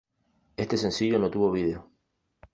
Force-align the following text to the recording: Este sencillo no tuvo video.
Este 0.57 0.77
sencillo 0.77 1.19
no 1.19 1.29
tuvo 1.29 1.51
video. 1.51 1.87